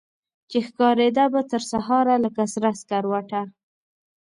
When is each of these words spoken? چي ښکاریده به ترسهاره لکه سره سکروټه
چي 0.49 0.59
ښکاریده 0.67 1.25
به 1.33 1.41
ترسهاره 1.51 2.15
لکه 2.23 2.43
سره 2.53 2.69
سکروټه 2.81 3.41